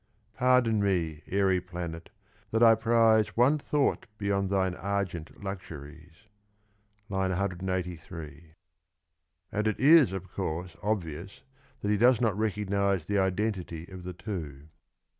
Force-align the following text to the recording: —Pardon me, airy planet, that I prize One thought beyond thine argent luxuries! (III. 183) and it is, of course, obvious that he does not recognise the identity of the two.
—Pardon 0.33 0.81
me, 0.81 1.21
airy 1.27 1.61
planet, 1.61 2.09
that 2.49 2.63
I 2.63 2.73
prize 2.73 3.37
One 3.37 3.59
thought 3.59 4.07
beyond 4.17 4.49
thine 4.49 4.73
argent 4.73 5.43
luxuries! 5.43 6.25
(III. 7.07 7.29
183) 7.29 8.53
and 9.51 9.67
it 9.67 9.79
is, 9.79 10.11
of 10.11 10.27
course, 10.31 10.75
obvious 10.81 11.43
that 11.81 11.91
he 11.91 11.97
does 11.97 12.19
not 12.19 12.35
recognise 12.35 13.05
the 13.05 13.19
identity 13.19 13.85
of 13.89 14.01
the 14.03 14.13
two. 14.13 14.69